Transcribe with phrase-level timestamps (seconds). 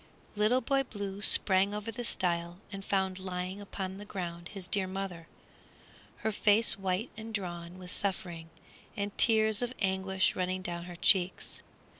[0.35, 4.87] Little Boy Blue sprang over the stile and found lying upon the ground his dear
[4.87, 5.27] mother,
[6.25, 8.49] her face white and drawn with suffering,
[8.97, 11.61] and tears of anguish running down her cheeks.